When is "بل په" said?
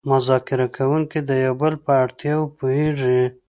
1.61-1.91